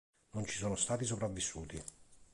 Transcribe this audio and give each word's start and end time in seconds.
Non 0.33 0.47
ci 0.47 0.57
sono 0.57 0.75
stati 0.75 1.05
sopravvissuti. 1.05 1.79